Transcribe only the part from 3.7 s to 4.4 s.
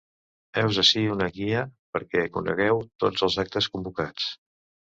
convocats.